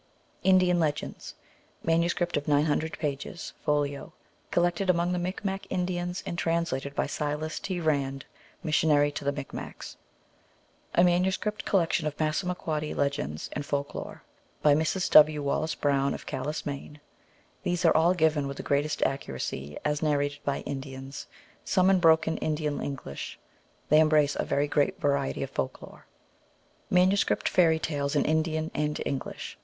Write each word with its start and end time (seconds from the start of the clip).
Indian 0.43 0.79
Legends. 0.79 1.35
(Manuscript 1.83 2.35
of 2.35 2.47
900 2.47 2.93
pp. 2.93 3.53
folio.) 3.63 4.13
Collected 4.49 4.89
among 4.89 5.11
the 5.11 5.19
Micmac 5.19 5.67
Indians, 5.71 6.23
and 6.25 6.39
translated 6.39 6.95
by 6.95 7.05
Silas 7.05 7.59
T. 7.59 7.79
Rand, 7.79 8.25
Missionary 8.63 9.11
to 9.11 9.23
the 9.23 9.31
Micmacs. 9.31 9.97
A 10.95 11.03
Manuscript 11.03 11.65
Collection 11.65 12.07
of 12.07 12.17
Passamaquoddy 12.17 12.95
Legends 12.95 13.47
and 13.53 13.63
Folk 13.63 13.93
Lore. 13.93 14.23
By 14.63 14.73
Mrs. 14.73 15.07
W. 15.11 15.43
Wallace 15.43 15.75
Brown, 15.75 16.15
of 16.15 16.25
Calais, 16.25 16.63
Maine. 16.65 16.99
These 17.61 17.85
are 17.85 17.95
all 17.95 18.15
given 18.15 18.47
with 18.47 18.57
the 18.57 18.63
greatest 18.63 19.03
accuracy 19.03 19.77
as 19.85 20.01
narrated 20.01 20.43
by 20.43 20.61
Indians, 20.61 21.27
some 21.63 21.91
in 21.91 21.99
broken 21.99 22.37
Indian 22.37 22.81
English. 22.81 23.37
They 23.89 23.99
embrace 23.99 24.35
a 24.35 24.45
very 24.45 24.67
great 24.67 24.99
variety 24.99 25.43
of 25.43 25.51
folk 25.51 25.79
lore. 25.79 26.07
Manuscript 26.89 27.47
Fairy 27.47 27.77
Tales 27.77 28.15
in 28.15 28.25
Indian 28.25 28.71
and 28.73 28.99
English. 29.05 29.59